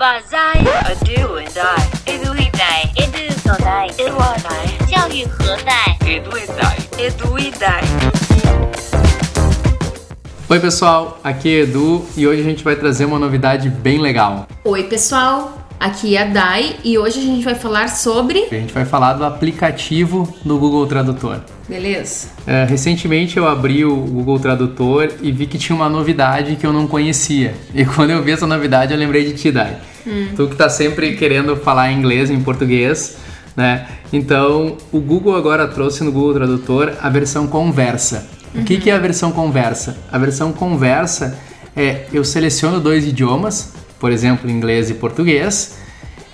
[0.00, 6.36] 把在 a do and I edu e dai edu 所在 edu a dai 教育何在 edu
[6.36, 7.82] e dai edu e dai
[10.48, 14.46] Oi pessoal, aqui é Edu e hoje a gente vai trazer uma novidade bem legal.
[14.64, 18.44] Oi pessoal, aqui é a Dai e hoje a gente vai falar sobre.
[18.44, 21.40] A gente vai falar do aplicativo do Google Tradutor.
[21.68, 22.28] Beleza?
[22.46, 26.72] É, recentemente eu abri o Google Tradutor e vi que tinha uma novidade que eu
[26.72, 27.54] não conhecia.
[27.74, 29.76] E quando eu vi essa novidade eu lembrei de ti, Dai.
[30.05, 30.29] Hum.
[30.35, 33.17] Tu que tá sempre querendo falar inglês em português,
[33.55, 33.87] né?
[34.11, 38.27] Então o Google agora trouxe no Google Tradutor a versão conversa.
[38.53, 39.97] O que, que é a versão conversa?
[40.11, 41.39] A versão conversa
[41.75, 45.77] é eu seleciono dois idiomas, por exemplo, inglês e português,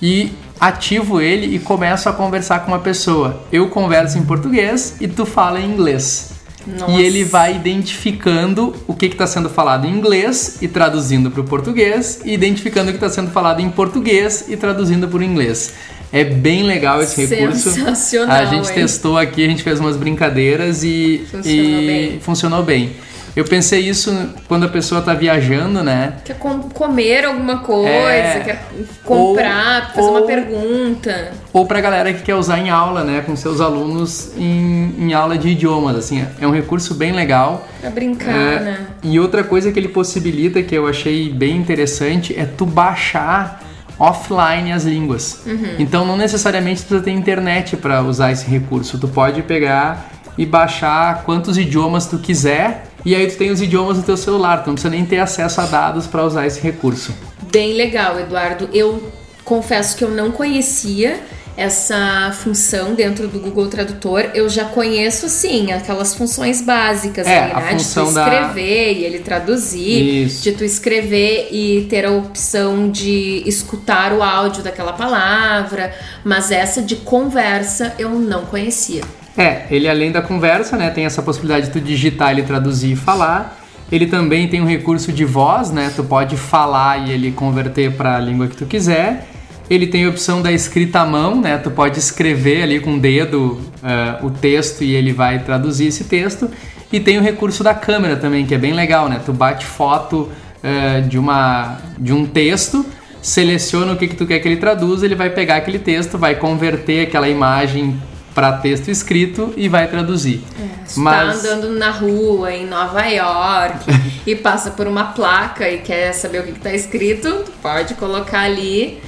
[0.00, 3.42] e ativo ele e começo a conversar com uma pessoa.
[3.50, 6.33] Eu converso em português e tu fala em inglês.
[6.66, 6.92] Nossa.
[6.92, 11.44] E ele vai identificando o que está sendo falado em inglês e traduzindo para o
[11.44, 15.74] português, e identificando o que está sendo falado em português e traduzindo para o inglês.
[16.12, 17.72] É bem legal esse recurso.
[17.72, 18.74] Sensacional, A gente hein?
[18.74, 22.20] testou aqui, a gente fez umas brincadeiras e Funcionou e bem.
[22.20, 22.90] funcionou bem.
[23.36, 26.14] Eu pensei isso quando a pessoa está viajando, né?
[26.24, 28.40] Quer com- comer alguma coisa, É.
[28.44, 28.64] quer
[29.02, 31.32] comprar, fazer uma ou- pergunta.
[31.52, 35.36] Ou para galera que quer usar em aula, né, com seus alunos em, em aula
[35.36, 37.66] de idiomas, assim, é um recurso bem legal.
[37.80, 38.86] Pra brincar, É, né?
[39.02, 43.60] E outra coisa que ele possibilita, que eu achei bem interessante, é tu baixar
[43.98, 45.40] offline as línguas.
[45.46, 45.74] Uhum.
[45.78, 48.98] Então não necessariamente tu ter internet para usar esse recurso.
[48.98, 53.96] Tu pode pegar e baixar quantos idiomas tu quiser e aí tu tem os idiomas
[53.98, 54.62] no teu celular.
[54.62, 57.12] Tu não precisa nem ter acesso a dados para usar esse recurso.
[57.52, 58.68] Bem legal, Eduardo.
[58.72, 59.12] Eu
[59.44, 61.20] confesso que eu não conhecia
[61.56, 64.30] essa função dentro do Google Tradutor.
[64.34, 67.60] Eu já conheço, sim, aquelas funções básicas É, ali, né?
[67.60, 70.42] De tu função da- escrever e ele traduzir, Isso.
[70.42, 75.94] de tu escrever e ter a opção de escutar o áudio daquela palavra,
[76.24, 79.02] mas essa de conversa eu não conhecia.
[79.36, 82.96] É, ele além da conversa, né, tem essa possibilidade de tu digitar, ele traduzir e
[82.96, 83.58] falar.
[83.90, 85.92] Ele também tem um recurso de voz, né?
[85.94, 89.28] Tu pode falar e ele converter para a língua que tu quiser.
[89.68, 91.58] Ele tem a opção da escrita à mão, né?
[91.58, 96.04] Tu pode escrever ali com o dedo eh, o texto e ele vai traduzir esse
[96.04, 96.50] texto.
[96.92, 99.20] E tem o recurso da câmera também, que é bem legal, né?
[99.24, 100.30] Tu bate foto
[100.62, 102.84] eh, de, uma, de um texto,
[103.20, 106.34] seleciona o que, que tu quer que ele traduza, ele vai pegar aquele texto, vai
[106.34, 108.00] converter aquela imagem
[108.34, 110.42] para texto escrito e vai traduzir.
[110.84, 113.84] Se Mas- tá andando na rua em Nova York
[114.26, 118.40] e passa por uma placa e quer saber o que, que tá escrito, pode colocar
[118.40, 119.00] ali,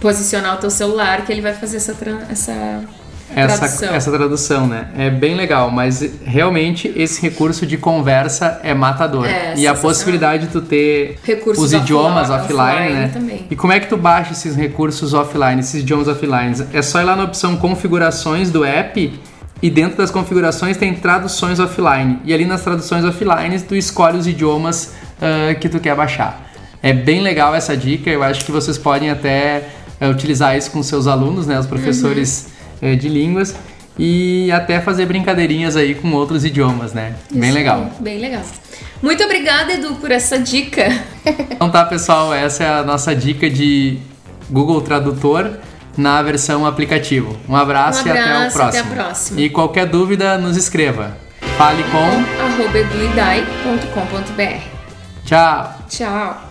[0.00, 2.22] posicionar o teu celular que ele vai fazer essa, tran-
[3.34, 3.94] essa tradução.
[3.94, 4.88] essa, tradução, né?
[4.96, 9.26] É bem legal, mas realmente esse recurso de conversa é matador.
[9.26, 13.10] É, e a possibilidade de tu ter Recursos os idiomas offline- offline, offline né?
[13.12, 13.46] também.
[13.50, 16.66] E como é que tu baixa esses recursos offline, esses idiomas offline?
[16.72, 19.20] É só ir lá na opção configurações do app
[19.62, 22.18] e dentro das configurações tem traduções offline.
[22.24, 26.50] E ali nas traduções offline tu escolhe os idiomas ah, que tu quer baixar.
[26.82, 29.68] É bem legal essa dica, eu acho que vocês podem até
[30.00, 32.48] eh, utilizar isso com seus alunos, né, os professores
[32.82, 33.54] eh, de línguas
[33.98, 37.14] e até fazer brincadeirinhas aí com outros idiomas, né?
[37.30, 37.80] Bem Isso legal.
[37.82, 38.42] aí, Bem legal.
[39.02, 40.86] Muito obrigada, Edu, por essa dica.
[41.60, 43.98] Então tá, pessoal, essa é a nossa dica de
[44.48, 45.58] Google Tradutor
[45.94, 47.36] na versão aplicativo.
[47.46, 48.82] Um abraço, Um e até o abraço, próximo.
[48.84, 49.40] até a próxima.
[49.42, 51.14] E qualquer dúvida, nos escreva.
[51.58, 52.78] Fale com.
[52.78, 54.62] eduidai.com.br
[55.26, 55.74] Tchau!
[55.90, 56.50] Tchau.